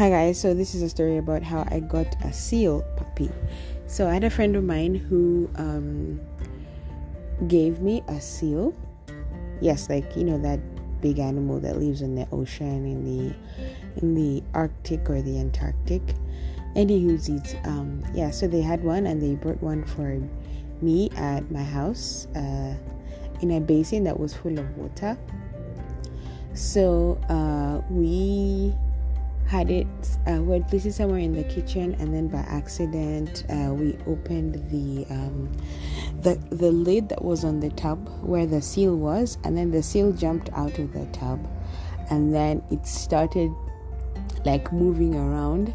Hi 0.00 0.08
guys, 0.08 0.40
so 0.40 0.54
this 0.54 0.74
is 0.74 0.80
a 0.80 0.88
story 0.88 1.18
about 1.18 1.42
how 1.42 1.68
I 1.70 1.80
got 1.80 2.06
a 2.24 2.32
seal 2.32 2.80
puppy. 2.96 3.30
So 3.86 4.08
I 4.08 4.14
had 4.14 4.24
a 4.24 4.30
friend 4.30 4.56
of 4.56 4.64
mine 4.64 4.94
who 4.94 5.50
um, 5.56 6.18
gave 7.48 7.82
me 7.82 8.02
a 8.08 8.18
seal. 8.18 8.74
Yes, 9.60 9.90
like 9.90 10.16
you 10.16 10.24
know 10.24 10.38
that 10.38 10.58
big 11.02 11.18
animal 11.18 11.60
that 11.60 11.76
lives 11.76 12.00
in 12.00 12.14
the 12.14 12.26
ocean 12.32 12.86
in 12.86 13.04
the 13.04 14.00
in 14.00 14.14
the 14.14 14.42
Arctic 14.54 15.10
or 15.10 15.20
the 15.20 15.38
Antarctic. 15.38 16.00
And 16.74 16.88
he 16.88 17.00
Anywho's, 17.00 17.54
um, 17.64 18.02
yeah. 18.14 18.30
So 18.30 18.48
they 18.48 18.62
had 18.62 18.82
one, 18.82 19.06
and 19.06 19.20
they 19.20 19.34
brought 19.34 19.62
one 19.62 19.84
for 19.84 20.18
me 20.80 21.10
at 21.16 21.50
my 21.50 21.62
house 21.62 22.26
uh, 22.34 22.74
in 23.42 23.50
a 23.50 23.60
basin 23.60 24.04
that 24.04 24.18
was 24.18 24.32
full 24.32 24.58
of 24.58 24.78
water. 24.78 25.18
So 26.54 27.20
uh, 27.28 27.84
we 27.92 28.72
had 29.50 29.68
it 29.68 29.86
uh, 30.28 30.40
we 30.40 30.52
had 30.54 30.68
placed 30.68 30.86
it 30.86 30.92
somewhere 30.92 31.18
in 31.18 31.32
the 31.32 31.42
kitchen 31.44 31.94
and 31.98 32.14
then 32.14 32.28
by 32.28 32.38
accident 32.38 33.44
uh, 33.50 33.74
we 33.74 33.98
opened 34.06 34.54
the 34.70 35.04
um, 35.12 35.50
the 36.22 36.36
the 36.50 36.70
lid 36.70 37.08
that 37.08 37.24
was 37.24 37.44
on 37.44 37.58
the 37.58 37.70
tub 37.70 38.08
where 38.22 38.46
the 38.46 38.62
seal 38.62 38.96
was 38.96 39.38
and 39.42 39.58
then 39.58 39.72
the 39.72 39.82
seal 39.82 40.12
jumped 40.12 40.48
out 40.52 40.78
of 40.78 40.92
the 40.92 41.04
tub 41.06 41.44
and 42.10 42.32
then 42.32 42.62
it 42.70 42.86
started 42.86 43.50
like 44.44 44.72
moving 44.72 45.14
around. 45.14 45.74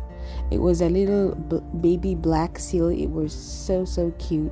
It 0.51 0.59
was 0.59 0.81
a 0.81 0.89
little 0.89 1.35
b- 1.35 1.61
baby 1.81 2.15
black 2.15 2.59
seal. 2.59 2.89
It 2.89 3.07
was 3.07 3.33
so 3.33 3.85
so 3.85 4.11
cute. 4.19 4.51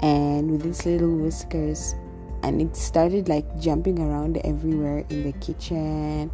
And 0.00 0.50
with 0.50 0.66
its 0.66 0.84
little 0.84 1.14
whiskers 1.16 1.94
and 2.44 2.60
it 2.60 2.76
started 2.76 3.26
like 3.26 3.46
jumping 3.58 3.98
around 3.98 4.36
everywhere 4.44 5.04
in 5.08 5.24
the 5.24 5.32
kitchen. 5.38 6.30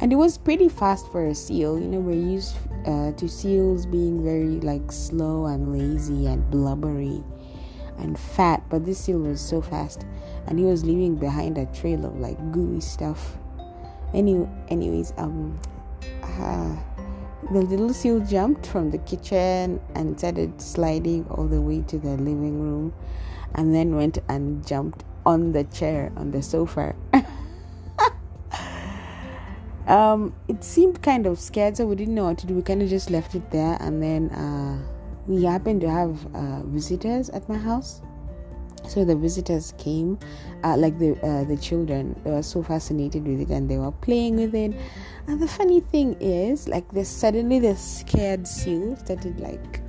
And 0.00 0.12
it 0.12 0.16
was 0.16 0.38
pretty 0.38 0.70
fast 0.70 1.06
for 1.12 1.26
a 1.26 1.34
seal 1.34 1.78
you 1.78 1.86
know 1.86 2.00
we're 2.00 2.12
used 2.12 2.56
uh, 2.86 3.12
to 3.12 3.28
seals 3.28 3.84
being 3.84 4.24
very 4.24 4.58
like 4.60 4.90
slow 4.90 5.46
and 5.46 5.70
lazy 5.70 6.26
and 6.26 6.50
blubbery 6.50 7.22
and 7.98 8.18
fat 8.18 8.62
but 8.70 8.86
this 8.86 8.98
seal 8.98 9.18
was 9.18 9.40
so 9.40 9.60
fast. 9.60 10.06
And 10.46 10.58
he 10.58 10.64
was 10.64 10.82
leaving 10.82 11.16
behind 11.16 11.58
a 11.58 11.66
trail 11.66 12.06
of 12.06 12.18
like 12.18 12.38
gooey 12.52 12.80
stuff. 12.80 13.36
Any, 14.14 14.48
anyways 14.68 15.12
um 15.18 15.60
uh, 16.22 16.74
the 17.52 17.60
little 17.60 17.92
seal 17.92 18.20
jumped 18.20 18.66
from 18.66 18.90
the 18.90 18.98
kitchen 18.98 19.80
and 19.94 20.18
started 20.18 20.60
sliding 20.60 21.26
all 21.30 21.46
the 21.46 21.60
way 21.60 21.82
to 21.82 21.98
the 21.98 22.16
living 22.16 22.60
room 22.60 22.94
and 23.54 23.74
then 23.74 23.96
went 23.96 24.18
and 24.28 24.66
jumped 24.66 25.04
on 25.30 25.52
the 25.52 25.64
chair 25.64 26.12
on 26.16 26.32
the 26.32 26.42
sofa. 26.42 26.94
um, 29.86 30.34
it 30.48 30.64
seemed 30.64 31.00
kind 31.02 31.26
of 31.26 31.38
scared, 31.38 31.76
so 31.76 31.86
we 31.86 31.94
didn't 31.94 32.14
know 32.14 32.24
what 32.24 32.38
to 32.38 32.46
do. 32.46 32.54
We 32.54 32.62
kind 32.62 32.82
of 32.82 32.88
just 32.88 33.10
left 33.10 33.34
it 33.34 33.50
there, 33.50 33.78
and 33.80 34.02
then 34.02 34.30
uh, 34.30 34.82
we 35.26 35.44
happened 35.44 35.80
to 35.82 35.90
have 35.90 36.26
uh, 36.34 36.62
visitors 36.64 37.30
at 37.30 37.48
my 37.48 37.56
house. 37.56 38.02
So 38.88 39.04
the 39.04 39.14
visitors 39.14 39.72
came, 39.78 40.18
uh, 40.64 40.76
like 40.76 40.98
the 40.98 41.12
uh, 41.22 41.44
the 41.44 41.56
children. 41.56 42.18
They 42.24 42.32
were 42.32 42.42
so 42.42 42.62
fascinated 42.62 43.24
with 43.24 43.40
it, 43.40 43.50
and 43.50 43.70
they 43.70 43.78
were 43.78 43.92
playing 43.92 44.36
with 44.36 44.54
it. 44.54 44.74
And 45.28 45.38
the 45.38 45.46
funny 45.46 45.80
thing 45.80 46.16
is, 46.18 46.66
like, 46.66 46.90
this 46.90 47.08
suddenly 47.08 47.60
the 47.60 47.76
scared 47.76 48.48
seal 48.48 48.96
started 48.96 49.38
like 49.38 49.80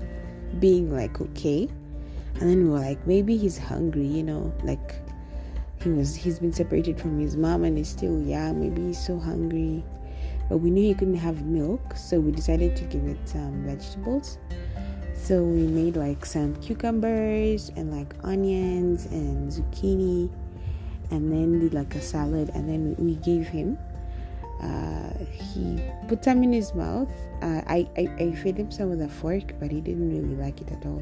being 0.60 0.94
like 0.96 1.20
okay, 1.22 1.70
and 2.42 2.50
then 2.50 2.64
we 2.66 2.70
were 2.70 2.80
like, 2.80 3.08
maybe 3.08 3.38
he's 3.38 3.58
hungry, 3.58 4.06
you 4.06 4.24
know, 4.24 4.54
like 4.64 5.02
he 5.84 5.90
was 5.90 6.16
he's 6.16 6.40
been 6.40 6.54
separated 6.54 7.00
from 7.00 7.20
his 7.20 7.36
mom 7.36 7.64
and 7.64 7.78
he's 7.78 7.90
still 7.90 8.22
young. 8.22 8.60
Maybe 8.60 8.88
he's 8.88 9.04
so 9.04 9.20
hungry. 9.20 9.84
But 10.50 10.58
we 10.58 10.70
knew 10.70 10.84
he 10.84 10.94
couldn't 10.94 11.16
have 11.16 11.46
milk 11.46 11.96
so 11.96 12.20
we 12.20 12.32
decided 12.32 12.76
to 12.78 12.84
give 12.86 13.06
it 13.06 13.18
some 13.26 13.64
vegetables. 13.66 14.38
So 15.16 15.44
we 15.44 15.68
made 15.68 15.96
like 15.96 16.26
some 16.26 16.56
cucumbers 16.58 17.72
and 17.76 17.92
like 17.96 18.14
onions 18.24 19.06
and 19.06 19.52
zucchini 19.52 20.30
and 21.12 21.32
then 21.32 21.60
did 21.60 21.74
like 21.74 21.96
a 21.96 22.02
salad 22.02 22.52
and 22.54 22.68
then 22.68 22.96
we 22.98 23.16
gave 23.16 23.48
him 23.48 23.78
uh, 24.62 25.10
he 25.32 25.82
put 26.08 26.24
some 26.24 26.44
in 26.44 26.54
his 26.54 26.76
mouth. 26.76 27.12
Uh, 27.42 27.62
I, 27.66 27.88
I, 27.98 28.24
I 28.24 28.36
fed 28.36 28.58
him 28.58 28.70
some 28.70 28.90
with 28.92 29.02
a 29.02 29.10
fork 29.10 29.54
but 29.60 29.72
he 29.72 29.82
didn't 29.82 30.10
really 30.10 30.36
like 30.36 30.62
it 30.62 30.72
at 30.72 30.86
all 30.86 31.02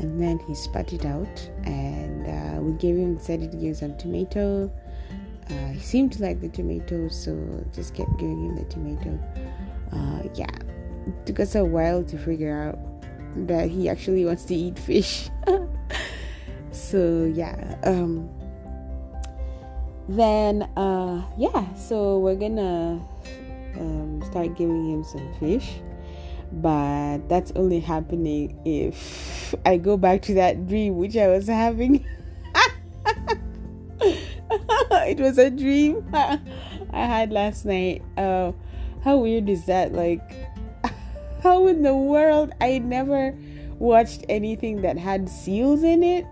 and 0.00 0.20
then 0.20 0.38
he 0.40 0.54
spat 0.54 0.92
it 0.92 1.04
out 1.04 1.50
and 1.64 2.26
uh, 2.26 2.60
we 2.60 2.72
gave 2.74 2.96
him 2.96 3.18
said 3.18 3.42
it 3.42 3.58
gave 3.60 3.76
some 3.76 3.96
tomato. 3.96 4.70
Uh, 5.48 5.68
he 5.68 5.80
seemed 5.80 6.12
to 6.12 6.22
like 6.22 6.40
the 6.40 6.48
tomato 6.48 7.08
so 7.08 7.32
just 7.74 7.94
kept 7.94 8.10
giving 8.18 8.46
him 8.46 8.56
the 8.56 8.64
tomato. 8.64 9.18
Uh, 9.92 10.28
yeah. 10.34 10.50
It 11.06 11.26
took 11.26 11.40
us 11.40 11.54
a 11.54 11.64
while 11.64 12.02
to 12.04 12.18
figure 12.18 12.56
out 12.56 12.78
that 13.46 13.70
he 13.70 13.88
actually 13.88 14.24
wants 14.24 14.44
to 14.46 14.54
eat 14.54 14.78
fish. 14.78 15.30
So 16.72 17.30
yeah 17.34 17.76
um, 17.84 18.28
then 20.08 20.62
uh, 20.76 21.22
yeah 21.36 21.72
so 21.74 22.18
we're 22.18 22.36
gonna 22.36 23.00
um, 23.76 24.22
start 24.24 24.56
giving 24.56 24.90
him 24.90 25.04
some 25.04 25.34
fish 25.38 25.80
but 26.52 27.18
that's 27.28 27.52
only 27.54 27.80
happening 27.80 28.58
if 28.64 29.39
I 29.64 29.76
go 29.76 29.96
back 29.96 30.22
to 30.22 30.34
that 30.34 30.68
dream 30.68 30.96
which 30.96 31.16
I 31.16 31.28
was 31.28 31.46
having. 31.46 32.04
it 34.00 35.18
was 35.18 35.38
a 35.38 35.50
dream 35.50 36.06
I 36.12 36.38
had 36.92 37.32
last 37.32 37.64
night. 37.64 38.02
Uh, 38.16 38.52
how 39.04 39.18
weird 39.18 39.48
is 39.48 39.66
that? 39.66 39.92
Like, 39.92 40.22
how 41.42 41.66
in 41.66 41.82
the 41.82 41.94
world 41.94 42.52
I 42.60 42.78
never 42.78 43.34
watched 43.78 44.24
anything 44.28 44.82
that 44.82 44.98
had 44.98 45.28
seals 45.28 45.82
in 45.82 46.02
it? 46.02 46.26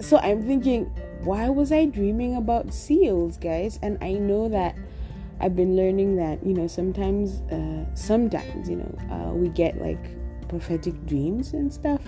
So 0.00 0.18
I'm 0.18 0.46
thinking, 0.46 0.84
why 1.24 1.48
was 1.48 1.72
I 1.72 1.86
dreaming 1.86 2.36
about 2.36 2.72
seals, 2.72 3.36
guys? 3.36 3.78
And 3.82 3.98
I 4.02 4.12
know 4.12 4.48
that 4.48 4.76
I've 5.40 5.56
been 5.56 5.76
learning 5.76 6.16
that 6.16 6.44
you 6.44 6.54
know 6.54 6.66
sometimes, 6.66 7.40
uh, 7.52 7.84
sometimes 7.94 8.68
you 8.68 8.76
know 8.76 8.98
uh, 9.10 9.32
we 9.32 9.48
get 9.48 9.80
like 9.80 10.04
prophetic 10.48 10.94
dreams 11.06 11.52
and 11.52 11.72
stuff, 11.72 12.00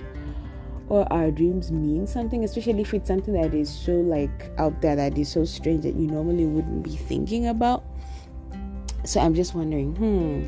or 0.89 1.11
our 1.13 1.31
dreams 1.31 1.71
mean 1.71 2.07
something, 2.07 2.45
especially 2.45 2.81
if 2.81 2.95
it's 2.95 3.09
something 3.09 3.35
that 3.35 3.55
is 3.55 3.69
so 3.69 3.93
like 3.93 4.51
out 4.59 4.81
there 4.81 4.97
that 4.97 5.17
is 5.19 5.29
so 5.31 5.45
strange 5.45 5.83
that 5.83 5.95
you 5.95 6.07
normally 6.07 6.47
wouldn't 6.47 6.83
be 6.83 6.97
thinking 6.97 7.49
about. 7.49 7.85
So 9.05 9.21
I'm 9.21 9.35
just 9.35 9.55
wondering, 9.55 9.95
hmm, 9.97 10.47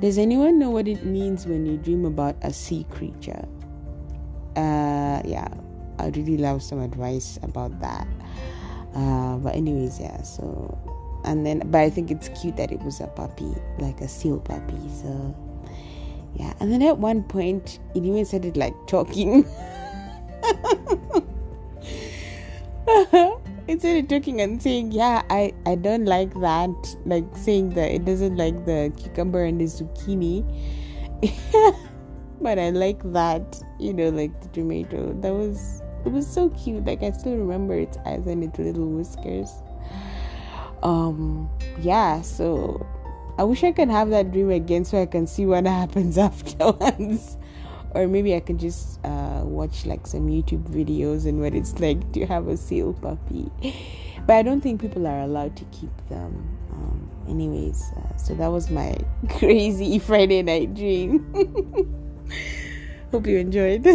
does 0.00 0.18
anyone 0.18 0.58
know 0.58 0.70
what 0.70 0.86
it 0.88 1.04
means 1.04 1.46
when 1.46 1.66
you 1.66 1.76
dream 1.76 2.04
about 2.04 2.36
a 2.42 2.52
sea 2.52 2.86
creature? 2.90 3.46
Uh, 4.56 5.22
yeah, 5.24 5.48
I'd 5.98 6.16
really 6.16 6.36
love 6.36 6.62
some 6.62 6.80
advice 6.80 7.38
about 7.42 7.80
that. 7.80 8.06
Uh, 8.94 9.38
but 9.38 9.54
anyways, 9.54 9.98
yeah, 9.98 10.20
so 10.22 10.78
and 11.24 11.46
then 11.46 11.62
but 11.70 11.80
i 11.80 11.90
think 11.90 12.10
it's 12.10 12.28
cute 12.40 12.56
that 12.56 12.72
it 12.72 12.80
was 12.82 13.00
a 13.00 13.06
puppy 13.08 13.54
like 13.78 14.00
a 14.00 14.08
seal 14.08 14.40
puppy 14.40 14.80
so 15.02 15.34
yeah 16.34 16.52
and 16.60 16.72
then 16.72 16.82
at 16.82 16.98
one 16.98 17.22
point 17.22 17.78
it 17.94 18.04
even 18.04 18.24
started 18.24 18.56
like 18.56 18.74
talking. 18.86 19.44
It 23.68 23.78
started 23.78 24.08
talking 24.08 24.40
and 24.40 24.60
saying 24.60 24.90
yeah 24.90 25.22
i 25.30 25.52
i 25.66 25.76
don't 25.76 26.04
like 26.04 26.34
that 26.40 26.96
like 27.06 27.24
saying 27.36 27.70
that 27.70 27.92
it 27.92 28.04
doesn't 28.04 28.36
like 28.36 28.66
the 28.66 28.92
cucumber 28.96 29.44
and 29.44 29.60
the 29.60 29.66
zucchini. 29.66 30.42
But 32.40 32.58
i 32.58 32.70
like 32.70 33.00
that 33.12 33.62
you 33.78 33.92
know 33.92 34.08
like 34.08 34.40
the 34.40 34.48
tomato. 34.48 35.12
That 35.20 35.32
was 35.32 35.80
it 36.04 36.10
was 36.10 36.26
so 36.26 36.50
cute. 36.50 36.84
Like 36.84 37.04
i 37.04 37.12
still 37.12 37.36
remember 37.36 37.78
its 37.78 37.98
eyes 38.04 38.26
and 38.26 38.42
its 38.42 38.58
little 38.58 38.88
whiskers. 38.88 39.50
Um 40.82 41.48
yeah 41.80 42.20
so 42.20 42.84
i 43.38 43.44
wish 43.44 43.64
i 43.64 43.72
could 43.72 43.88
have 43.88 44.10
that 44.10 44.32
dream 44.32 44.50
again 44.50 44.84
so 44.84 45.00
i 45.00 45.06
can 45.06 45.26
see 45.26 45.46
what 45.46 45.66
happens 45.80 46.18
afterwards. 46.18 47.36
Or 47.94 48.08
maybe 48.08 48.34
i 48.34 48.40
can 48.40 48.56
just 48.58 49.04
uh, 49.04 49.42
watch 49.44 49.84
like 49.84 50.06
some 50.06 50.26
youtube 50.26 50.64
videos 50.70 51.26
and 51.26 51.42
what 51.42 51.54
it's 51.54 51.78
like 51.78 52.10
to 52.12 52.24
have 52.24 52.48
a 52.48 52.56
seal 52.56 52.94
puppy. 52.94 53.50
But 54.26 54.36
i 54.36 54.42
don't 54.42 54.62
think 54.62 54.80
people 54.80 55.06
are 55.06 55.20
allowed 55.20 55.56
to 55.58 55.64
keep 55.66 55.94
them 56.08 56.58
um, 56.72 57.10
anyways 57.28 57.92
uh, 57.96 58.16
so 58.16 58.34
that 58.34 58.48
was 58.48 58.70
my 58.70 58.96
crazy 59.38 59.98
friday 59.98 60.42
night 60.42 60.74
dream. 60.74 61.20
Hope 63.12 63.26
you 63.26 63.36
enjoyed 63.36 63.86